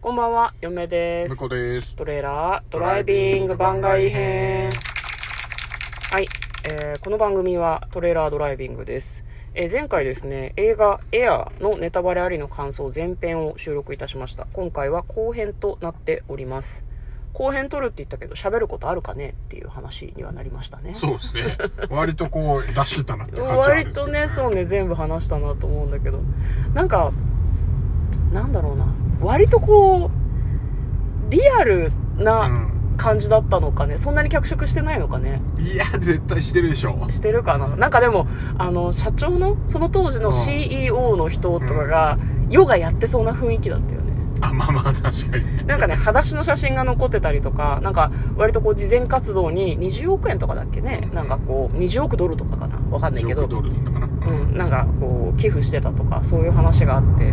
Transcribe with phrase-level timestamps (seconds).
[0.00, 1.34] こんばんは、嫁です。
[1.34, 1.96] 向こうです。
[1.96, 4.70] トレーラードライビング番外編。
[6.12, 6.28] はい、
[6.70, 9.24] えーこの番組はトレーラードライビングです。
[9.54, 14.46] えー前回ですね、映画エアーのネタバレありの感想前編を収録いたしました。
[14.52, 16.84] 今回は後編となっております。
[17.32, 19.30] 後編撮るって言ったけど喋ることあるかね？
[19.30, 20.94] っていう話にはなりましたね。
[20.96, 21.58] そうですね。
[21.90, 26.20] 割とこう、出し切ったなって感じはある割とね、そうね、全部話したなと思うんだけど。
[26.72, 27.10] なんか、
[28.32, 28.86] なんだろうな。
[29.20, 33.98] 割とこう、リアルな感じだったのかね。
[33.98, 35.40] そんなに脚色してないのかね。
[35.58, 36.98] いや、絶対してるでしょ。
[37.10, 38.26] してるかななんかでも、
[38.58, 42.18] あの、社長の、その当時のうん CEO の人とかが、
[42.50, 44.12] ヨガやってそうな雰囲気だったよね。
[44.40, 45.66] あ、まあまあ、確かに。
[45.66, 51.08] なんかね、裸足の写真が残ってたりとか、なんか、割とこう、慈善活動に20億円とかだっけね。
[51.12, 53.42] なんかこう、20億ドルとかかなわかんないけど。
[53.42, 54.08] 10億ドルだったかな。
[54.28, 57.32] うん、なんかこう寄付してたとかそういう話があって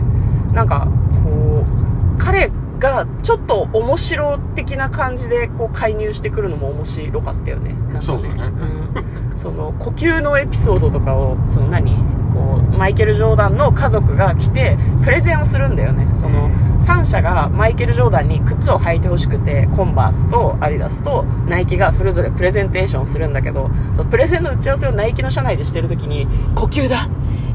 [0.56, 0.88] なんか
[1.24, 7.74] こう彼がちょっと面白的な感じでこう介入してくるのも面白かったよね。
[7.74, 8.44] なんかそうだね。
[8.44, 11.96] うん、その呼吸のエピソードとかをその何
[12.34, 16.08] こうマイケル・ジョーダンの家族が来てプレゼンをするんだよね。
[16.16, 27.10] その3社がマイケル・ジョーダンに靴を履いてほしくてコンバースとアディダスとナイキがそれぞれプレゼンテーションをするんだけどそのプレゼンの打ち合わせをナイキの社内でしてる時に呼吸だ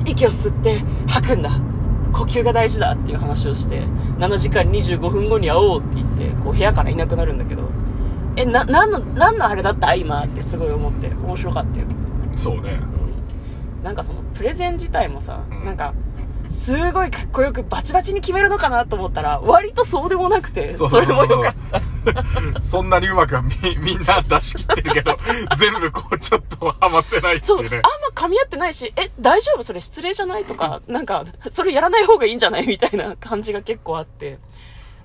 [0.05, 1.51] 息を吸って吐くんだ
[2.13, 3.83] 呼吸が大事だっていう話をして
[4.19, 7.63] 7時間25分後に会おうって言ってこう部屋からいなくなるんだけど
[8.37, 11.87] えな何の何のあれだった今ってすごい思って面白かったよ。
[12.37, 12.81] そうね。
[13.83, 15.65] なんかそのプレゼン自体もさ、うん。
[15.65, 15.95] なんか
[16.49, 21.81] すごいかっこよくバチバチに決めるのかなと思ったら割とそうでもなくてそれもよかった
[22.63, 25.19] そんなにうまくはみ、みんな出し切ってるけど、
[25.59, 27.81] 全部こう、ちょっとハマってないってそう、あんいうね。
[27.83, 29.63] ま噛み合ってないし、え、大丈夫？
[29.63, 30.45] それ失礼じゃない？
[30.45, 32.67] とか、なんか、それやらない方がいいんじゃない？
[32.67, 34.39] みたいな感じが結構あって。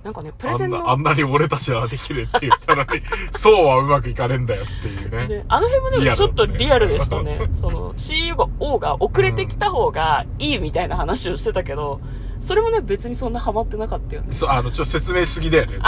[0.04, 3.02] なんかね、プレゼンの、あんな、あんなに俺たちはできるって言ったのに、
[3.36, 5.26] そうはうまくいかねえんだよっていうね。
[5.26, 7.50] ね、あの辺もでもちょっとリアルでしたねね。
[7.60, 8.36] その CEO
[8.78, 12.00] が遅れてきた方がいいみたいな話をしてたけど、
[12.46, 14.28] それもね、別にそんなハマってなかったよね。
[14.30, 15.78] そう、あの、ちょっと説明しすぎだよね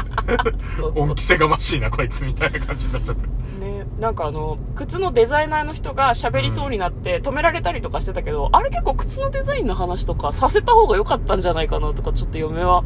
[0.97, 3.23] 恩着せがましいな、こいつみたいな感じになっちゃって。
[3.65, 12.83] ね、なんかあの、靴のデザイナーの人が喋りそうになって止められたりとかしてたけど、あれ結構靴のデザインの話とかさせた方が良かったんじゃないかなとかちょっと嫁は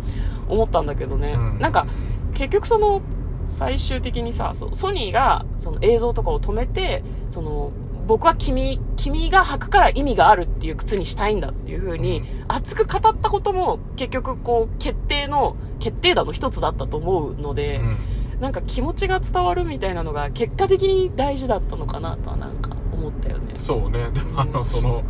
[0.49, 1.33] 思ったんだけどね。
[1.33, 1.87] うんなんか、
[2.35, 3.01] 結局その、
[3.47, 7.73] 最終的にさ、そソニーがその映像とかを止めて、その、
[8.07, 17.99] 僕は君、君が履くから意味があるっていう靴にしたいんだっていう風に、熱く語ったことも結局こう、決定の、決定打の一つだったと思うので、うん。
[18.41, 23.55] なんか気持ちが伝わるみたいなのが結果的に大事だったのかなとはなんか思ったよね。
[23.59, 24.09] そうね。
[24.13, 25.03] でもあの、その、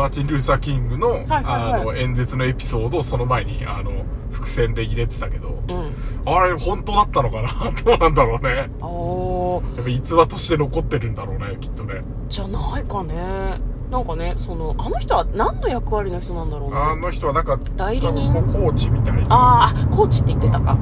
[0.00, 3.92] マーティン・ルーサー・キングの、あの、演説のエピソードをその前に、あの、
[4.30, 5.92] 伏線で入れてたけど、うん。
[6.32, 7.48] あれ、本当だったのかな？
[7.84, 8.70] どうなんだろうね。
[9.76, 12.02] やっぱ逸話として残ってるんだろうね、きっとね。
[12.28, 13.60] じゃないかね。
[13.90, 16.76] なんかね、その、あの人は何の役割の人なんだろうね。
[16.76, 18.32] あの人はなんか、代理人？
[18.44, 19.26] コーチみたいな。
[19.28, 20.78] あーあ、コーチって言ってたか。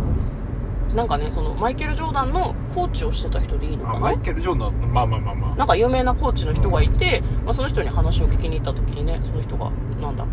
[0.95, 3.97] なんかね、その、マイケル・ジョーダンのコーチをしてた人でいいのかな？
[3.97, 5.57] あマイケル・ジョーダン、まあまあまあまあ。
[5.57, 10.25] なんか有名なコーチの人がいて、まあ、その人に話を聞きに行った時にね、その人が、なんだ、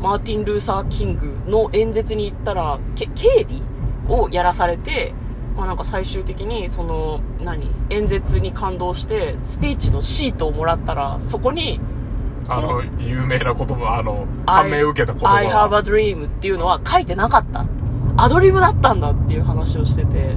[0.00, 3.60] マーティン・ルーサー・キングの演説に行ったら、け警備
[4.08, 5.14] をやらされて、
[5.56, 11.80] まあなんか最終的に、その、何演説に感動して、スピーチのシートをもらったら、そこに、
[12.48, 17.64] あの、有名な言葉、あの、I- 感銘を受けた言葉 I have a dream っていうのは書いてなかった。
[18.16, 20.36] アドリブだったんだっていう話をしてて、ね、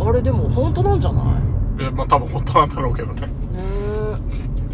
[0.00, 1.86] あれでも本当なんじゃない？
[1.86, 3.20] えまあ多分本当なんだろうけどね。
[3.22, 3.28] ね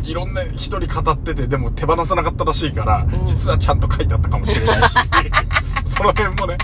[0.03, 4.97] いろんな人に語ってて、でも手放さなかったらしいから、ん実はちゃんと書いてあったかもしれないし、
[5.87, 6.59] その辺もね。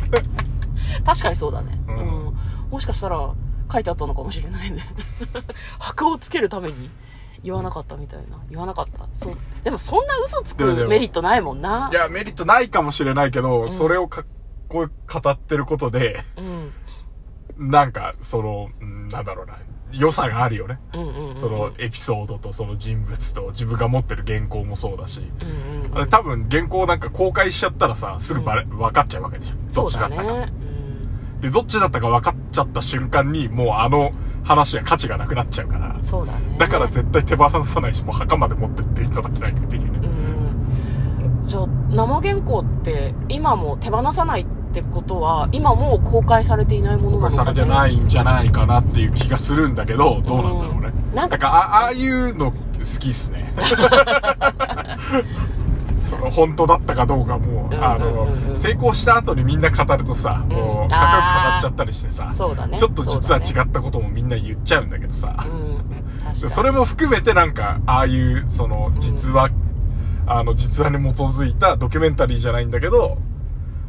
[1.04, 1.78] 確かにそうだね。
[1.88, 1.92] う。
[1.92, 2.38] うんん
[2.70, 3.30] もしかしたら
[3.72, 4.82] 書いてあったのかもしれないね。
[5.78, 6.90] 箔をつけるために
[7.44, 8.38] 言わなかったみたいな。
[8.50, 9.06] 言わなかった。
[9.14, 9.34] そう。
[9.62, 11.88] でもそんな嘘つくメリットないもんな。
[11.92, 14.24] いや、メリットないかもしれないけど、んそれをかっ
[14.68, 16.42] こよく語ってることで、う
[17.62, 17.70] ん。
[17.70, 19.58] なんか、その、うんなんだろうな、
[19.92, 20.78] 良さがあるよね。
[20.94, 21.36] うんうんうんうん。
[21.36, 25.20] そのエピソードとその人物と自分が持ってる原稿もそうだし。
[25.20, 25.96] うんうんうん。
[25.96, 29.68] あれ多分原稿なんか公開しちゃったらさ、すぐバレ、分かっちゃうわけじゃん。
[29.68, 30.22] どっちだったか。
[30.22, 30.52] ね。
[31.40, 34.12] で、どっちだったか分かっちゃった瞬間に、もうあの
[34.44, 36.02] 話は価値がなくなっちゃうからうん。。
[36.02, 36.38] そうだね。
[36.58, 40.08] だから絶対手放さないし、もう墓まで持ってっていただきたいっていうね。
[41.22, 41.46] うん。
[41.46, 47.60] じゃあ、生原稿って今も手放さないってことは、今もう公開されていないもの公開さなのかね。
[47.60, 50.92] れてないんじゃないかなっていう気がするんだけど、どうなんだろうね。
[51.10, 51.16] うん。
[51.16, 52.56] なんかあああいうの好
[53.00, 53.52] きっすね。
[56.00, 58.12] その本当だったかどうかも、うんあうんうんう
[58.46, 58.50] ん。
[58.50, 60.56] の、成功した後にみんな語るとさ、うん。
[60.56, 62.78] もう、かっこよく語っちゃったりしてさ、そうだね。
[62.78, 66.34] ちょっと実は違ったこともみんな言っちゃうんだけどさ、うん。
[66.34, 69.50] それも含めてなんか、ああいう、その、実話、
[70.26, 73.18] あの、実話に基づいたドキュメンタリーじゃないんだけど、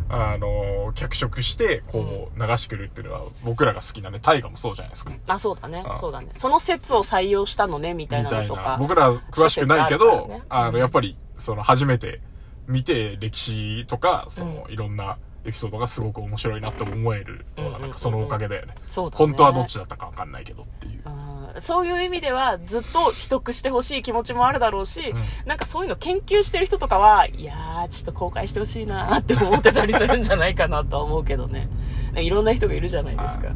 [0.10, 5.12] あの、脚色して、こう、流してくるっていうのは、僕らが好きなね、大河もそうじゃないですか。
[5.28, 5.84] まあそうだね。
[6.00, 6.30] そうだね。
[6.34, 8.32] その説を採用したのねみたいな。
[8.32, 12.22] なのとか僕ら詳しくないけど、あの、やっぱり、その、初めて
[12.68, 15.18] 見て、歴史とか、その、ういろんな
[15.50, 18.76] エピソードがすごく面白いなって思えるのは、うんなんかそのおかげだよね。
[18.90, 19.18] そうだね。
[19.18, 20.64] 本当はどっちだったかわかんないけど。
[20.64, 21.02] っていう。
[21.06, 21.30] うん
[21.60, 25.16] そういう意味ではずっと秘匿してほしい気持ちもあるだろうし、
[25.46, 31.68] なんかそういうの研究してる人とかはいやーちょっと公開してほしいなーって思ってたりするんじゃないかなとは思うけどね
[32.16, 33.56] いろんな人がいるじゃないですか、はい。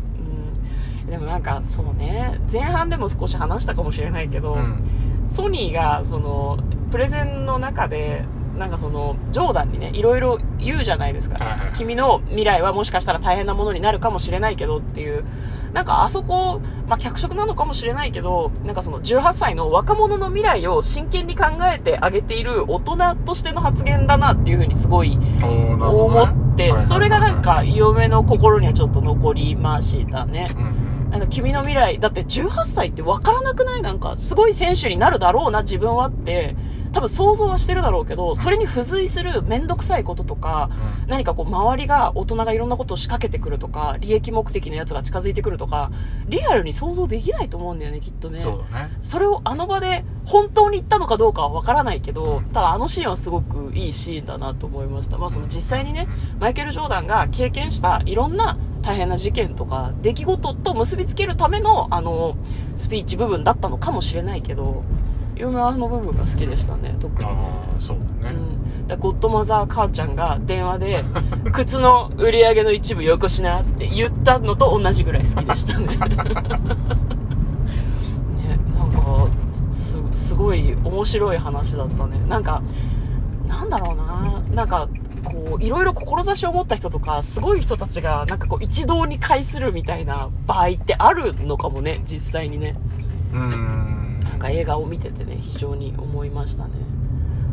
[1.03, 4.83] うん、でもなんかそうね前半でも少し話したかもしれないけど、うん。
[5.29, 6.57] ソニーがその
[6.91, 8.25] プレゼンの中で
[8.57, 11.59] なんかそのジョーダンにねいろいろ言うじゃないですか、はいはい。
[11.67, 15.25] はい君の未来はもしかしたら大変なものになるかもしれないけどっていう。
[15.73, 30.51] なんかあそこ、まあ、脚色なのかもしれないけどなんかその18歳の若者の未来を真剣に考えてあげている大人としての発言だなっていうふうにすごい思って、それがなんか嫁の心にはちょっと残りましたね。
[30.55, 31.09] うん。
[31.09, 33.81] なんか君の未来、だって18歳って分からなくない？
[33.81, 36.55] なんか、すごい選手になるだろうな、自分はって、
[36.93, 40.69] 多分想像はしてるだろうけど、それに付随するめんどくさいこととか、
[41.07, 45.91] 何かこう周りが大人がいろんなことを仕掛けてくるとか、利益目的のやつが近づいてくるとか、
[46.27, 48.41] リアルに想像できないと思うんだよね、きっとね。
[48.41, 48.91] そうだね。
[49.01, 55.17] それをあの場で本当に言ったのかどうかはわからないけど、ただあのシーンはすごくいいシーンだなと思いました。
[55.17, 56.07] まあその実際にね、
[56.39, 62.35] マイケル・ジョーダンが経験したいろんな大変な事件とか出来事と結びつけるためのあの
[62.75, 64.83] スピーチ部分だったのかもしれないけど、
[65.35, 67.35] 嫁はあの部分が好きでしたね、特にね。
[67.35, 68.37] ああ、そうだね。
[68.81, 71.03] うん、だゴッドマザー母ちゃんが電話で
[71.51, 75.97] 靴の売り上げの一部よこしなって言ったのと同じぐらい好きでしたね ね
[78.77, 79.27] なんか
[79.71, 82.61] すすごい面白い話だったねなんか
[83.47, 84.87] なんだろうななんか
[85.23, 92.75] こういろいろ志を持った人とかすごい人たちがなんかこう一堂に会するみたいな場合ってあるのかもね実際にね
[93.33, 93.92] うーん。
[94.33, 96.71] なんか映画を見ててね非常に思いましたね、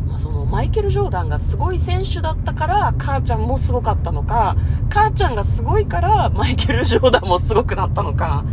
[0.09, 4.57] まあ、そのマイケル・ジョーダンがすごい選手だったから母ちゃんもすごかったのか
[4.89, 8.47] 母ちゃんがすごいからマイケル・ジョーダンもすごくなったのか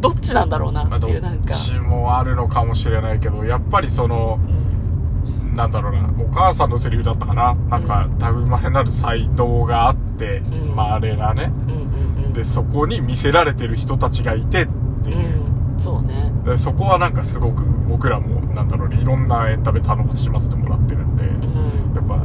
[0.00, 1.54] どっちなんだろうなまあ、ってどいうなんか。
[1.54, 7.54] っちもあるのかもしれないけど、やっぱりその、うんなんだろうな、お母さんのセリフだったかな。
[7.54, 10.74] なんか、たぶまれなる才能があって、うん。
[10.74, 11.52] まれなね。
[11.68, 11.74] うんう
[12.22, 12.32] んうん。
[12.32, 14.68] で、そこに見せられてる人たちがいてっ
[15.04, 15.16] ていう。
[15.76, 15.80] うん。
[15.80, 16.32] そうね。
[16.44, 21.94] でそこはなんかすごく僕らも、なんだろうね、いろんなエンタメ楽しませてもらってるんで、うん。
[21.94, 22.24] やっぱ、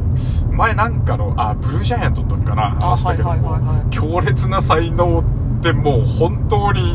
[0.52, 3.90] 前なんかの、あ、ブルージャイアントの時かな、話したけど、はいはいはいはい。
[3.90, 6.92] 強烈な才能ってもう本当に、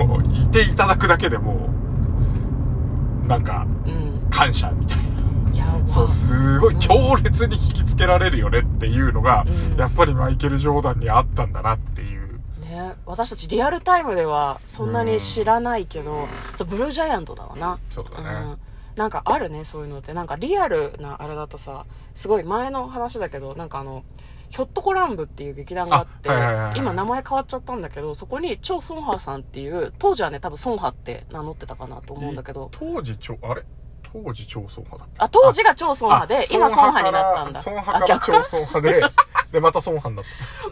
[0.00, 0.08] うん。
[0.08, 1.68] もういていただくだけでも
[3.24, 4.30] う、なんか、うん。
[4.30, 5.08] 感謝みたいな。
[5.86, 6.80] そう、すごいうん。
[6.80, 9.78] 強烈に引きつけられるよねっていうのが、うん。
[9.78, 12.17] やっぱりマイケル・ジョーダンにあったんだなっていう。
[12.68, 17.78] ね、私たちリアルタイムではそんなに知らないけど、そうブルージャイアントだわな。
[17.88, 18.30] そうだね。
[18.30, 18.58] ん、
[18.94, 20.12] なんかあるねそういうのって。
[20.12, 24.04] なんかリアルなあれだとさすごい前の話だけどなんかあの
[24.50, 26.78] ひょっとこ乱舞っていう劇団があって、あはいはいはいはい。
[26.78, 32.70] 今名前変わっちゃったんだけどそこに超ソンハーさんっていう当時はね多分ソンハって名乗ってたかなと思うんだけど。
[32.72, 33.62] 当時超、あれ？
[34.10, 35.14] 当時超損派だっけ？
[35.18, 37.60] あ当時が超ソンハで今ソンハになったんだ。
[37.60, 39.02] 損派から超損派で、
[39.52, 40.24] で、また損派になっ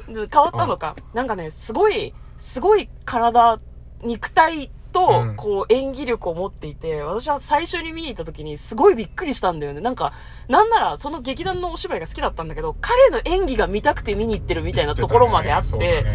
[0.07, 0.13] た。
[0.13, 0.97] で変わったのか。
[1.15, 3.59] なんかね、すごい、すごい体、
[4.03, 9.81] 肉体とう、んこう、演技力を持っていて、私は最初に見に行った時にすごいびっくりしたんだよね。
[9.81, 10.13] なんか、
[10.49, 16.07] なんならその劇団のお芝居が好きだったんだけど、彼の演技が見たくて見に行ってるみたいなところまであって、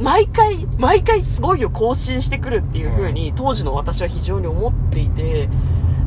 [0.00, 5.48] 毎回、毎回すごいよ更新してくるっていう風に、当時の私は非常に思っていて、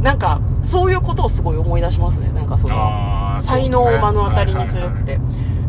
[0.02, 2.30] なんか、そういうことをすごい思い出しますね。
[2.34, 5.20] なんかその、才能を目の当たりにするって。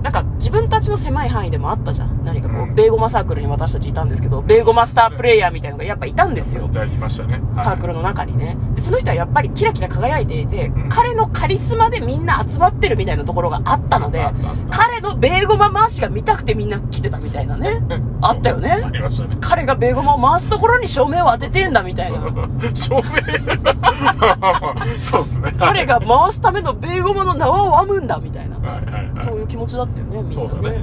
[0.05, 2.23] なんか自分たちの狭い範囲でもあったじゃん。
[2.25, 6.65] 何かこう、うんベーゴマサークルに私たちいたんですけど、ベーゴマスタープレイヤーみたいなのがやっぱいたんですよ。
[6.67, 7.41] いましたね。
[7.55, 8.59] サークルの中にね。
[8.75, 14.29] でその人はやっぱりキラキラ輝いていて、ん彼のカリスマでみんな集まってるみたいなところがあったので
[14.71, 17.81] 彼のベーゴマ回しが見たくてみんな来てたみたいなね。
[18.21, 19.39] あったよねありましたね。
[19.41, 22.19] 彼がベーゴマを回すところに照明を当ててんだみたいな。
[22.75, 23.03] 照明
[25.01, 25.55] そうっすね。
[25.59, 28.54] 彼が回すためのベーゴマの縄を編むんだみたいな。
[28.65, 29.17] はいはいはい。
[29.17, 30.35] そういう気持ちだったよね、みんなね。
[30.35, 30.79] そうだね。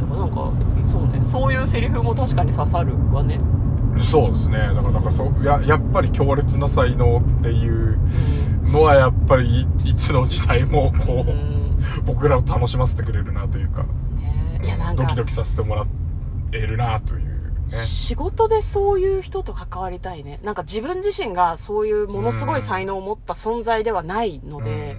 [0.00, 0.52] だからなんか、
[0.84, 3.36] そうね、そういうセリフも確かに刺さるわね。
[3.36, 3.60] うん
[4.00, 4.58] そうですね。
[4.58, 7.98] だからなんかそう、や、やっぱり強烈な才能っていう
[8.72, 11.60] のはやっぱりいいつの時代もこう、うん
[12.04, 15.86] 僕らを楽しませてくれるなというか、ねいやなんかドキドキさせてもら
[16.52, 17.76] えるなというね。
[17.76, 24.96] 仕事でそういう人と関わりたいねなんか自分自身がそういうものすごい才能を持った存在ではないので、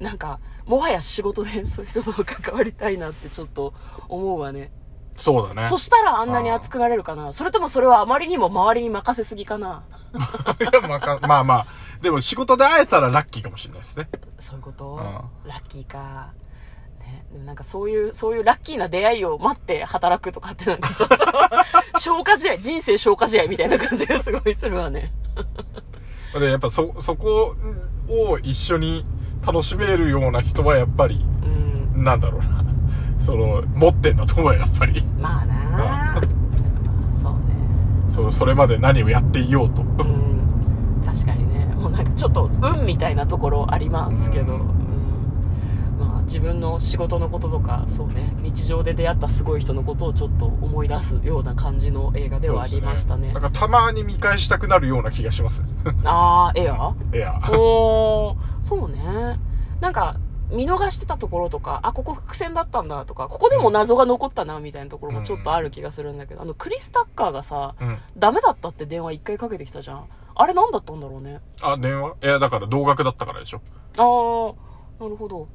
[0.00, 3.74] なんかもはや仕事でそういう人と関わりたいなってちょっと
[4.08, 4.70] 思うわね
[5.16, 5.64] そうだね。
[5.64, 9.82] そしたらあんなに熱くなれるかなそれともそれはあまりにも周りに任せすぎかな
[10.60, 11.66] いやままあまあ、
[12.00, 14.08] でも仕事で会えたらラッキーかもしれないですね。
[14.38, 14.94] そういうこと、
[15.44, 16.32] うラッキーか。
[17.00, 21.16] ね、なんかそういう、そういうラッキーな出会いを待って働くとかってなんかちょっと、
[21.98, 25.12] 消化試合、人生消化試合みたいな感じがすごいするわね。
[26.38, 27.56] で、やっぱそ、そこ
[28.08, 29.04] を一緒に
[29.50, 31.24] 楽しめるような人はやっぱり、
[31.94, 32.04] うん。
[32.04, 32.64] なんだろうな。
[33.18, 35.02] その、持ってんだと思うよ、やっぱり。
[35.18, 36.20] まあな
[37.20, 37.38] そうね。
[38.10, 39.82] そう、それまで何をやっていようと。
[39.82, 41.02] うん。
[41.04, 41.74] 確かにね。
[41.80, 44.52] もうなんかちょっと運みたいなところありますけど。
[44.52, 44.77] ううん
[46.28, 48.34] 自分の仕事のこととか、そうね。
[48.42, 53.40] 日常で出会ったすごい人のことをちょっと思い出すような感じの映画ではありましたねだ。
[53.40, 55.64] からたまに見返したくなるような気がします。
[56.04, 57.40] あー、エアいや。
[57.58, 59.40] おー、そうね。
[59.80, 60.16] なんか、
[60.50, 67.98] 見逃してたところとか、あ、ここ伏線だったんだとか、ここでも謎が残ったな、みたいなところもちょっとある気がするんだけど、あの、クリス・タッカーがさ、うん。
[68.16, 70.04] ダメだったって電話一回かけてきたじゃん。
[70.34, 71.40] あれ何だったんだろうね。
[71.62, 72.14] あ、電話？
[72.22, 73.60] いや、だから同額だったからでしょ。
[73.96, 74.54] あー、
[75.02, 75.48] なるほど。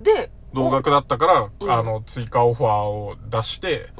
[0.00, 1.70] で、同額だったから、うん。
[1.70, 3.90] あの、追加オファーを出して、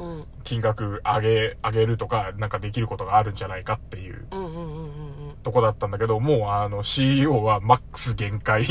[0.43, 5.35] 金額上げ、上げるとか、なんかできることがあるんじゃないかっていううん、うん、うん、うん。
[5.43, 8.69] とこだったんだけど、もうあの CEO はマックス限界、うん、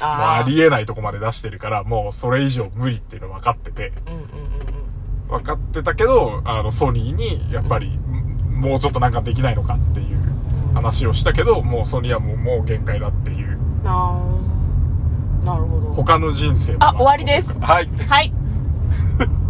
[0.00, 10.16] ああーりえないとこまで出してるから、もうそれ以上無理っていうの分かってて、うん、うん、うん、分かってたけど、あの、ソニーに、やっぱり、んもうちょっとなんかできないのかっていう
[10.68, 10.74] うん。
[10.74, 13.58] 話をしたけど、もうソニーはもう、もう限界だっていう、
[15.44, 15.92] なるほど。
[15.92, 16.78] 他の人生も。
[16.84, 17.88] あ終わりですはい。
[18.08, 18.32] はい。